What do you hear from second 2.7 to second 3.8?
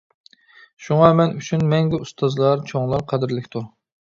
چوڭلار قەدىرلىكتۇر.